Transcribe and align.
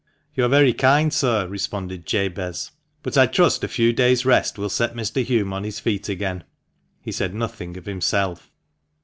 "You 0.33 0.45
are 0.45 0.49
very 0.49 0.73
kind, 0.73 1.13
sir," 1.13 1.45
responded 1.47 2.07
Jabez, 2.07 2.71
"but 3.03 3.19
I 3.19 3.27
trust 3.27 3.63
a 3.63 3.67
few 3.67 3.93
days' 3.93 4.25
rest 4.25 4.57
will 4.57 4.67
set 4.67 4.95
Mr. 4.95 5.23
Hulme 5.23 5.53
on 5.53 5.63
his 5.63 5.79
feet 5.79 6.09
again." 6.09 6.43
He 7.03 7.11
said 7.11 7.35
nothing 7.35 7.77
of 7.77 7.85
himself. 7.85 8.49